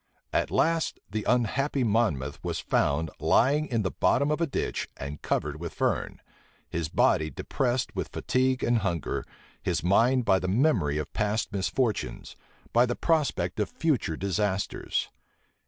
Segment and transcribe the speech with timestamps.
[0.33, 5.21] At last, the unhappy Monmouth was found, lying in the bottom of a ditch, and
[5.21, 6.21] covered with fern;
[6.67, 9.23] his body depressed with fatigue and hunger;
[9.61, 12.35] his mind by the memory of past misfortunes,
[12.73, 15.11] by the prospect of future disasters.